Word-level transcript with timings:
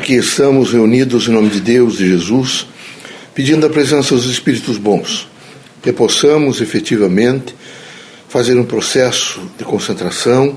Aqui 0.00 0.14
estamos 0.14 0.72
reunidos 0.72 1.28
em 1.28 1.30
nome 1.30 1.50
de 1.50 1.60
Deus 1.60 2.00
e 2.00 2.08
Jesus, 2.08 2.66
pedindo 3.34 3.66
a 3.66 3.68
presença 3.68 4.14
dos 4.14 4.24
Espíritos 4.24 4.78
bons, 4.78 5.28
que 5.82 5.92
possamos 5.92 6.62
efetivamente 6.62 7.54
fazer 8.26 8.58
um 8.58 8.64
processo 8.64 9.42
de 9.58 9.62
concentração 9.62 10.56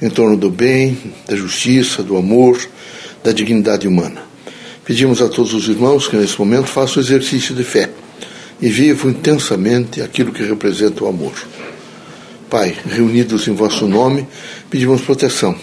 em 0.00 0.08
torno 0.08 0.36
do 0.36 0.48
bem, 0.48 0.96
da 1.26 1.34
justiça, 1.34 2.04
do 2.04 2.16
amor, 2.16 2.56
da 3.24 3.32
dignidade 3.32 3.88
humana. 3.88 4.22
Pedimos 4.84 5.20
a 5.20 5.28
todos 5.28 5.54
os 5.54 5.66
irmãos 5.66 6.06
que 6.06 6.16
nesse 6.16 6.38
momento 6.38 6.68
façam 6.68 7.02
o 7.02 7.04
exercício 7.04 7.52
de 7.52 7.64
fé 7.64 7.90
e 8.62 8.68
vivam 8.68 9.10
intensamente 9.10 10.02
aquilo 10.02 10.30
que 10.30 10.44
representa 10.44 11.02
o 11.02 11.08
amor. 11.08 11.34
Pai, 12.48 12.76
reunidos 12.86 13.48
em 13.48 13.54
vosso 13.54 13.88
nome, 13.88 14.24
pedimos 14.70 15.00
proteção 15.00 15.58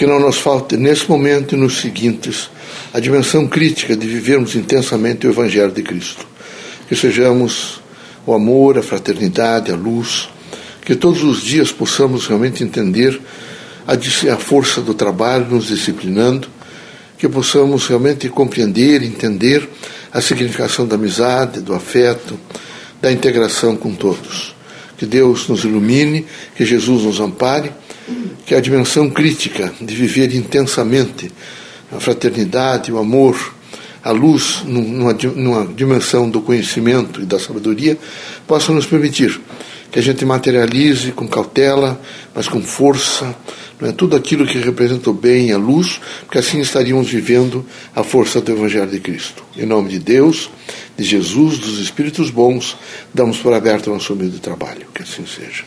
que 0.00 0.06
não 0.06 0.18
nos 0.18 0.38
falte 0.38 0.78
nesse 0.78 1.06
momento 1.10 1.54
e 1.54 1.58
nos 1.58 1.78
seguintes 1.78 2.48
a 2.90 2.98
dimensão 2.98 3.46
crítica 3.46 3.94
de 3.94 4.06
vivermos 4.06 4.56
intensamente 4.56 5.26
o 5.26 5.30
Evangelho 5.30 5.70
de 5.70 5.82
Cristo. 5.82 6.26
Que 6.88 6.96
sejamos 6.96 7.82
o 8.24 8.32
amor, 8.32 8.78
a 8.78 8.82
fraternidade, 8.82 9.70
a 9.70 9.76
luz, 9.76 10.30
que 10.86 10.96
todos 10.96 11.22
os 11.22 11.42
dias 11.42 11.70
possamos 11.70 12.26
realmente 12.26 12.64
entender 12.64 13.20
a, 13.86 14.36
força 14.38 14.80
do 14.80 14.94
trabalho 14.94 15.44
nos 15.50 15.66
disciplinando, 15.66 16.48
que 17.18 17.28
possamos 17.28 17.86
realmente 17.86 18.26
compreender, 18.30 19.02
entender 19.02 19.68
a 20.10 20.22
significação 20.22 20.86
da 20.86 20.94
amizade, 20.94 21.60
do 21.60 21.74
afeto, 21.74 22.40
da 23.02 23.12
integração 23.12 23.76
com 23.76 23.94
todos. 23.94 24.54
Que 25.00 25.06
Deus 25.06 25.48
nos 25.48 25.64
ilumine, 25.64 26.26
que 26.54 26.66
Jesus 26.66 27.04
nos 27.04 27.20
ampare 27.20 27.72
que 28.44 28.54
a 28.54 28.60
dimensão 28.60 29.08
crítica 29.08 29.72
de 29.80 29.94
viver 29.94 30.34
intensamente 30.34 31.32
a 31.90 31.98
fraternidade, 31.98 32.92
o 32.92 32.98
amor, 32.98 33.54
a 34.04 34.10
luz 34.10 34.60
numa, 34.66 35.14
numa 35.14 35.66
dimensão 35.66 36.28
do 36.28 36.42
conhecimento 36.42 37.22
e 37.22 37.24
da 37.24 37.38
sabedoria, 37.38 37.96
possa 38.46 38.74
nos 38.74 38.84
permitir 38.84 39.40
que 39.90 39.98
a 39.98 40.02
gente 40.02 40.24
materialize 40.24 41.10
com 41.12 41.26
cautela, 41.26 42.00
mas 42.34 42.46
com 42.46 42.62
força, 42.62 43.34
não 43.80 43.88
é? 43.88 43.92
tudo 43.92 44.14
aquilo 44.14 44.46
que 44.46 44.58
representa 44.58 45.10
o 45.10 45.12
bem, 45.12 45.52
a 45.52 45.58
luz, 45.58 46.00
porque 46.20 46.38
assim 46.38 46.60
estaríamos 46.60 47.08
vivendo 47.08 47.66
a 47.94 48.04
força 48.04 48.40
do 48.40 48.52
Evangelho 48.52 48.90
de 48.90 49.00
Cristo. 49.00 49.42
Em 49.56 49.66
nome 49.66 49.88
de 49.88 49.98
Deus, 49.98 50.50
de 50.96 51.02
Jesus, 51.04 51.58
dos 51.58 51.78
Espíritos 51.78 52.30
bons, 52.30 52.76
damos 53.12 53.38
por 53.38 53.52
aberto 53.52 53.88
o 53.88 53.94
nosso 53.94 54.14
meio 54.14 54.30
de 54.30 54.38
trabalho. 54.38 54.86
Que 54.94 55.02
assim 55.02 55.26
seja. 55.26 55.64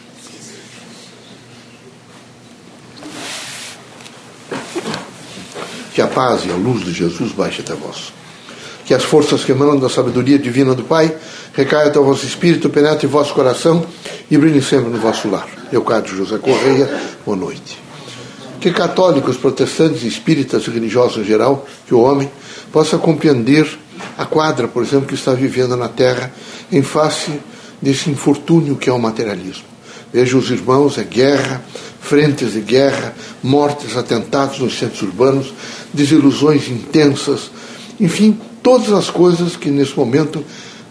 Que 5.93 6.01
a 6.01 6.07
paz 6.07 6.45
e 6.45 6.49
a 6.49 6.55
luz 6.55 6.83
de 6.83 6.93
Jesus 6.93 7.31
baixe 7.33 7.61
até 7.61 7.73
vós. 7.73 8.13
Que 8.85 8.93
as 8.93 9.03
forças 9.03 9.43
que 9.43 9.51
emanam 9.51 9.79
da 9.79 9.89
sabedoria 9.89 10.37
divina 10.37 10.73
do 10.73 10.83
Pai 10.83 11.15
recaiam 11.53 11.87
até 11.87 11.99
o 11.99 12.03
vosso 12.03 12.25
espírito, 12.25 12.69
penetre 12.69 13.07
em 13.07 13.09
vosso 13.09 13.33
coração 13.33 13.85
e 14.29 14.37
brilhe 14.37 14.61
sempre 14.61 14.89
no 14.89 14.97
vosso 14.97 15.29
lar. 15.29 15.47
Eucádio 15.71 16.17
José 16.17 16.37
Correia, 16.37 16.89
boa 17.25 17.37
noite. 17.37 17.77
Que 18.59 18.71
católicos, 18.71 19.37
protestantes, 19.37 20.03
espíritas 20.03 20.65
e 20.67 20.69
religiosos 20.69 21.17
em 21.17 21.25
geral, 21.25 21.67
que 21.85 21.93
o 21.93 21.99
homem 21.99 22.29
possa 22.71 22.97
compreender 22.97 23.67
a 24.17 24.25
quadra, 24.25 24.67
por 24.67 24.83
exemplo, 24.83 25.07
que 25.07 25.15
está 25.15 25.33
vivendo 25.33 25.75
na 25.75 25.89
Terra 25.89 26.31
em 26.71 26.81
face 26.81 27.39
desse 27.81 28.09
infortúnio 28.09 28.75
que 28.75 28.89
é 28.89 28.93
o 28.93 28.99
materialismo. 28.99 29.65
Veja 30.13 30.37
os 30.37 30.49
irmãos, 30.51 30.97
é 30.97 31.03
guerra, 31.03 31.63
frentes 31.99 32.53
de 32.53 32.61
guerra, 32.61 33.13
mortes, 33.41 33.97
atentados 33.97 34.59
nos 34.59 34.77
centros 34.77 35.01
urbanos, 35.01 35.53
desilusões 35.93 36.67
intensas, 36.69 37.51
enfim, 37.99 38.39
todas 38.63 38.91
as 38.93 39.09
coisas 39.09 39.55
que 39.55 39.69
nesse 39.69 39.95
momento 39.95 40.43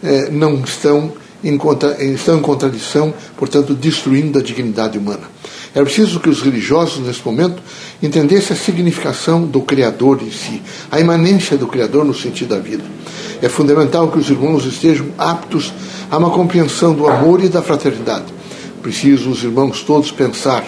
eh, 0.04 0.28
não 0.30 0.60
estão 0.62 1.10
em, 1.42 1.56
contra, 1.56 2.02
estão 2.04 2.38
em 2.38 2.42
contradição, 2.42 3.12
portanto, 3.36 3.74
destruindo 3.74 4.38
a 4.38 4.42
dignidade 4.42 4.98
humana. 4.98 5.32
Era 5.74 5.84
preciso 5.84 6.20
que 6.20 6.28
os 6.28 6.42
religiosos, 6.42 7.04
nesse 7.04 7.24
momento, 7.24 7.62
entendessem 8.02 8.54
a 8.54 8.60
significação 8.60 9.44
do 9.44 9.62
Criador 9.62 10.20
em 10.22 10.30
si, 10.30 10.62
a 10.90 11.00
imanência 11.00 11.56
do 11.56 11.66
Criador 11.66 12.04
no 12.04 12.14
sentido 12.14 12.50
da 12.50 12.58
vida. 12.58 12.84
É 13.40 13.48
fundamental 13.48 14.08
que 14.08 14.18
os 14.18 14.28
irmãos 14.28 14.66
estejam 14.66 15.06
aptos 15.16 15.72
a 16.10 16.18
uma 16.18 16.30
compreensão 16.30 16.94
do 16.94 17.06
amor 17.08 17.42
e 17.42 17.48
da 17.48 17.62
fraternidade. 17.62 18.26
Preciso 18.82 19.30
os 19.30 19.42
irmãos 19.42 19.82
todos 19.82 20.12
pensar 20.12 20.64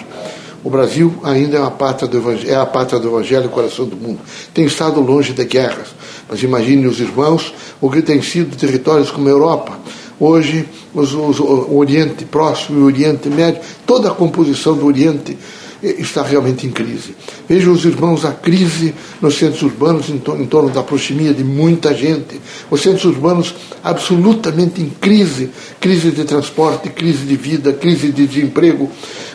o 0.65 0.69
Brasil 0.71 1.13
ainda 1.23 1.57
é, 1.57 1.59
uma 1.59 1.69
pátria 1.69 2.07
do 2.07 2.31
é 2.43 2.55
a 2.55 2.65
pátria 2.65 2.99
do 2.99 3.07
Evangelho, 3.07 3.45
o 3.45 3.49
coração 3.49 3.85
do 3.85 3.95
mundo. 3.95 4.19
Tem 4.51 4.65
estado 4.65 4.99
longe 4.99 5.31
de 5.31 5.45
guerras. 5.45 5.89
Mas 6.27 6.41
imagine 6.41 6.87
os 6.87 6.99
irmãos 6.99 7.53
o 7.79 7.87
que 7.87 8.01
tem 8.01 8.19
sido 8.19 8.57
territórios 8.57 9.11
como 9.11 9.27
a 9.27 9.31
Europa. 9.31 9.77
Hoje, 10.19 10.67
os, 10.91 11.13
os, 11.13 11.39
o 11.39 11.75
Oriente 11.77 12.25
Próximo 12.25 12.79
e 12.79 12.81
o 12.81 12.85
Oriente 12.85 13.29
Médio, 13.29 13.61
toda 13.85 14.09
a 14.09 14.11
composição 14.11 14.75
do 14.75 14.87
Oriente 14.87 15.37
está 15.85 16.23
realmente 16.23 16.65
em 16.65 16.71
crise. 16.71 17.15
Vejam 17.47 17.73
os 17.73 17.85
irmãos, 17.85 18.25
a 18.25 18.31
crise 18.31 18.93
nos 19.21 19.37
centros 19.37 19.61
urbanos 19.61 20.09
em, 20.09 20.17
torno, 20.17 20.43
em 20.43 20.47
torno 20.47 20.69
da 20.69 20.81
proximia 20.81 21.33
de 21.33 21.43
muita 21.43 21.93
gente. 21.93 22.39
Os 22.69 22.81
centros 22.81 23.05
urbanos 23.05 23.53
absolutamente 23.83 24.81
em 24.81 24.89
crise, 24.89 25.51
crise 25.79 26.11
de 26.11 26.23
transporte, 26.23 26.89
crise 26.89 27.25
de 27.25 27.35
vida, 27.35 27.73
crise 27.73 28.11
de 28.11 28.25
desemprego. 28.25 28.89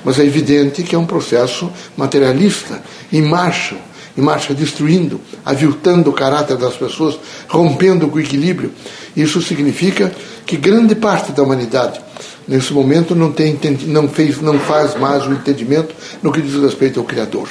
Mas 0.05 0.19
é 0.19 0.25
evidente 0.25 0.83
que 0.83 0.95
é 0.95 0.99
um 0.99 1.07
processo 1.07 1.71
materialista, 1.97 2.83
em 3.13 3.23
marcha, 3.23 3.77
em 4.17 4.21
marcha 4.21 4.53
destruindo, 4.53 5.21
aviltando 5.45 6.11
o 6.11 6.13
caráter 6.13 6.57
das 6.57 6.75
pessoas, 6.75 7.19
rompendo 7.49 8.09
com 8.09 8.17
o 8.17 8.21
equilíbrio. 8.21 8.73
Isso 9.17 9.41
significa 9.41 10.13
que 10.45 10.57
grande 10.57 10.95
parte 10.95 11.33
da 11.33 11.43
humanidade 11.43 12.01
nesse 12.51 12.73
momento 12.73 13.15
não, 13.15 13.31
tem, 13.31 13.57
não, 13.87 14.09
fez, 14.09 14.43
não 14.43 14.59
faz 14.59 14.99
mais 14.99 15.25
o 15.25 15.33
entendimento 15.33 15.95
no 16.21 16.33
que 16.33 16.43
diz 16.43 16.61
respeito 16.61 16.99
ao 16.99 17.07
Criador. 17.07 17.49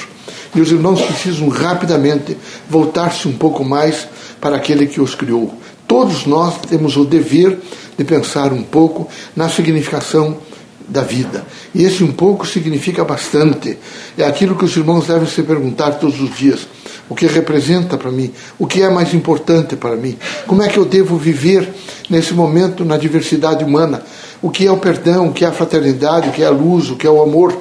E 0.54 0.60
os 0.60 0.70
irmãos 0.70 1.00
precisam 1.00 1.48
rapidamente 1.48 2.36
voltar-se 2.68 3.26
um 3.26 3.32
pouco 3.32 3.64
mais 3.64 4.06
para 4.38 4.56
aquele 4.56 4.86
que 4.86 5.00
os 5.00 5.14
criou. 5.14 5.54
Todos 5.88 6.26
nós 6.26 6.58
temos 6.68 6.98
o 6.98 7.04
dever 7.06 7.58
de 7.96 8.04
pensar 8.04 8.52
um 8.52 8.62
pouco 8.62 9.08
na 9.34 9.48
significação 9.48 10.36
da 10.86 11.02
vida. 11.02 11.46
E 11.74 11.82
esse 11.82 12.04
um 12.04 12.12
pouco 12.12 12.46
significa 12.46 13.02
bastante. 13.02 13.78
É 14.18 14.24
aquilo 14.24 14.54
que 14.54 14.64
os 14.66 14.76
irmãos 14.76 15.06
devem 15.06 15.26
se 15.26 15.42
perguntar 15.42 15.92
todos 15.92 16.20
os 16.20 16.36
dias. 16.36 16.68
O 17.08 17.14
que 17.14 17.26
representa 17.26 17.96
para 17.96 18.10
mim? 18.10 18.30
O 18.58 18.66
que 18.66 18.82
é 18.82 18.90
mais 18.90 19.14
importante 19.14 19.76
para 19.76 19.96
mim? 19.96 20.16
Como 20.46 20.62
é 20.62 20.68
que 20.68 20.78
eu 20.78 20.84
devo 20.84 21.16
viver 21.16 21.68
nesse 22.08 22.34
momento 22.34 22.84
na 22.84 22.96
diversidade 22.96 23.64
humana? 23.64 24.02
O 24.42 24.50
que 24.50 24.66
é 24.66 24.72
o 24.72 24.76
perdão? 24.76 25.28
O 25.28 25.32
que 25.32 25.44
é 25.44 25.48
a 25.48 25.52
fraternidade? 25.52 26.28
O 26.28 26.32
que 26.32 26.42
é 26.42 26.46
a 26.46 26.50
luz? 26.50 26.90
O 26.90 26.96
que 26.96 27.06
é 27.06 27.10
o 27.10 27.22
amor? 27.22 27.54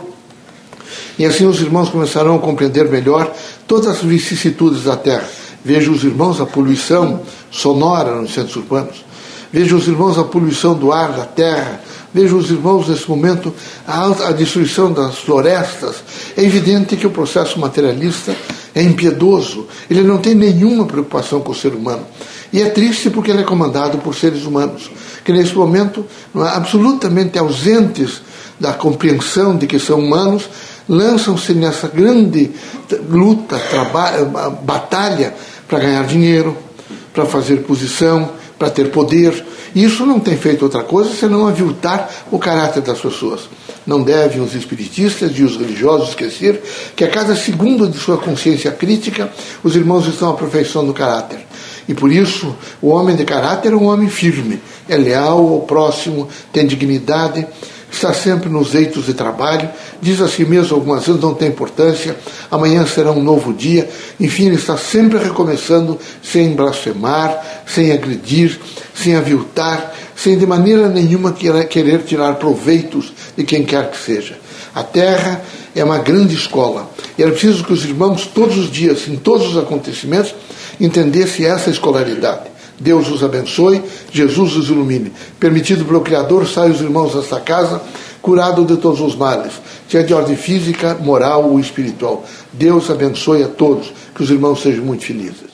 E 1.17 1.25
assim 1.25 1.45
os 1.45 1.59
irmãos 1.59 1.89
começarão 1.89 2.35
a 2.35 2.39
compreender 2.39 2.89
melhor 2.89 3.31
todas 3.67 3.87
as 3.87 4.01
vicissitudes 4.01 4.83
da 4.83 4.95
terra. 4.95 5.27
Veja 5.63 5.91
os 5.91 6.03
irmãos 6.03 6.39
a 6.39 6.45
poluição 6.45 7.21
sonora 7.51 8.15
nos 8.15 8.33
centros 8.33 8.55
urbanos. 8.55 9.03
Veja 9.51 9.75
os 9.75 9.87
irmãos 9.87 10.17
a 10.17 10.23
poluição 10.23 10.73
do 10.73 10.91
ar, 10.91 11.11
da 11.11 11.25
terra, 11.25 11.81
Vejo 12.11 12.37
os 12.37 12.49
irmãos 12.49 12.87
nesse 12.87 13.07
momento 13.07 13.53
a, 13.87 14.05
a 14.05 14.31
destruição 14.31 14.91
das 14.91 15.19
florestas. 15.19 15.97
É 16.35 16.43
evidente 16.43 16.95
que 16.95 17.05
o 17.05 17.11
processo 17.11 17.59
materialista 17.59 18.35
é 18.73 18.81
impiedoso, 18.81 19.67
ele 19.89 20.01
não 20.01 20.17
tem 20.17 20.33
nenhuma 20.33 20.85
preocupação 20.85 21.41
com 21.41 21.51
o 21.51 21.55
ser 21.55 21.73
humano. 21.73 22.05
E 22.51 22.61
é 22.61 22.69
triste 22.69 23.11
porque 23.11 23.29
ele 23.29 23.41
é 23.41 23.43
comandado 23.43 23.99
por 23.99 24.15
seres 24.15 24.43
humanos, 24.43 24.89
que 25.23 25.31
nesse 25.31 25.53
momento, 25.53 26.05
absolutamente 26.35 27.37
ausentes 27.37 28.21
da 28.59 28.73
compreensão 28.73 29.57
de 29.57 29.67
que 29.67 29.79
são 29.79 29.99
humanos, 29.99 30.49
lançam-se 30.87 31.53
nessa 31.53 31.87
grande 31.87 32.51
luta, 33.09 33.57
trabalho, 33.57 34.25
batalha 34.63 35.33
para 35.67 35.79
ganhar 35.79 36.05
dinheiro, 36.05 36.57
para 37.13 37.25
fazer 37.25 37.57
posição, 37.57 38.31
para 38.57 38.69
ter 38.69 38.91
poder. 38.91 39.45
Isso 39.73 40.05
não 40.05 40.19
tem 40.19 40.35
feito 40.35 40.63
outra 40.63 40.83
coisa 40.83 41.13
senão 41.13 41.47
aviltar 41.47 42.09
o 42.31 42.39
caráter 42.39 42.81
das 42.81 42.99
pessoas. 42.99 43.41
Não 43.85 44.01
devem 44.01 44.41
os 44.41 44.55
espiritistas 44.55 45.31
e 45.35 45.43
os 45.43 45.57
religiosos 45.57 46.09
esquecer 46.09 46.61
que 46.95 47.03
a 47.03 47.09
cada 47.09 47.35
segundo 47.35 47.87
de 47.87 47.97
sua 47.97 48.17
consciência 48.17 48.71
crítica, 48.71 49.31
os 49.63 49.75
irmãos 49.75 50.07
estão 50.07 50.31
aperfeiçoando 50.31 50.91
o 50.91 50.93
caráter. 50.93 51.48
E 51.89 51.93
por 51.93 52.09
isso, 52.11 52.55
o 52.81 52.89
homem 52.89 53.15
de 53.15 53.25
caráter 53.25 53.73
é 53.73 53.75
um 53.75 53.87
homem 53.87 54.07
firme, 54.07 54.61
é 54.87 54.95
leal 54.95 55.39
ao 55.39 55.61
próximo, 55.61 56.29
tem 56.53 56.65
dignidade 56.65 57.45
está 57.91 58.13
sempre 58.13 58.49
nos 58.49 58.75
eitos 58.75 59.05
de 59.05 59.13
trabalho, 59.13 59.69
diz 60.01 60.21
a 60.21 60.27
si 60.27 60.45
mesmo 60.45 60.75
algumas 60.75 61.05
vezes, 61.05 61.21
não 61.21 61.33
tem 61.33 61.49
importância, 61.49 62.15
amanhã 62.49 62.85
será 62.85 63.11
um 63.11 63.21
novo 63.21 63.53
dia, 63.53 63.89
enfim, 64.19 64.45
ele 64.45 64.55
está 64.55 64.77
sempre 64.77 65.17
recomeçando 65.17 65.97
sem 66.21 66.55
blasfemar, 66.55 67.63
sem 67.65 67.91
agredir, 67.91 68.59
sem 68.93 69.15
aviltar, 69.15 69.95
sem 70.15 70.37
de 70.37 70.45
maneira 70.45 70.87
nenhuma 70.87 71.33
querer 71.33 71.99
tirar 72.03 72.35
proveitos 72.35 73.11
de 73.35 73.43
quem 73.43 73.63
quer 73.63 73.89
que 73.89 73.97
seja. 73.97 74.37
A 74.73 74.83
terra 74.83 75.41
é 75.75 75.83
uma 75.83 75.97
grande 75.97 76.35
escola. 76.35 76.89
E 77.17 77.23
era 77.23 77.31
preciso 77.31 77.63
que 77.63 77.73
os 77.73 77.83
irmãos, 77.83 78.25
todos 78.25 78.57
os 78.57 78.71
dias, 78.71 79.07
em 79.07 79.15
todos 79.15 79.47
os 79.47 79.57
acontecimentos, 79.57 80.33
entendessem 80.79 81.45
essa 81.45 81.69
escolaridade. 81.69 82.49
Deus 82.79 83.09
os 83.09 83.23
abençoe, 83.23 83.81
Jesus 84.11 84.55
os 84.55 84.69
ilumine. 84.69 85.11
Permitido 85.39 85.83
pelo 85.83 86.01
Criador, 86.01 86.47
saiam 86.47 86.71
os 86.71 86.81
irmãos 86.81 87.13
desta 87.13 87.39
casa, 87.39 87.81
curado 88.21 88.63
de 88.63 88.77
todos 88.77 89.01
os 89.01 89.15
males, 89.15 89.53
seja 89.89 90.05
de 90.05 90.13
ordem 90.13 90.35
física, 90.35 90.95
moral 90.95 91.49
ou 91.49 91.59
espiritual. 91.59 92.25
Deus 92.53 92.89
abençoe 92.89 93.43
a 93.43 93.47
todos, 93.47 93.91
que 94.15 94.23
os 94.23 94.29
irmãos 94.29 94.61
sejam 94.61 94.85
muito 94.85 95.03
felizes. 95.05 95.48